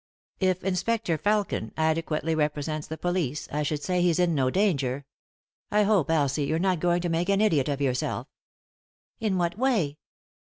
If 0.39 0.63
Inspector 0.63 1.15
Felfcm 1.19 1.73
adequately 1.77 2.33
represents 2.33 2.87
the 2.87 2.97
police, 2.97 3.47
I 3.51 3.61
should 3.61 3.83
say 3.83 4.01
he's 4.01 4.17
in 4.17 4.33
no 4.33 4.49
danger— 4.49 5.05
I 5.71 5.83
hope, 5.83 6.09
Elsie, 6.09 6.45
you're 6.45 6.57
not 6.57 6.79
going 6.79 7.01
to 7.01 7.09
make 7.09 7.29
an 7.29 7.39
idiot 7.39 7.69
of 7.69 7.81
yourself." 7.81 8.25
"In 9.19 9.37
what 9.37 9.59
way?" 9.59 9.99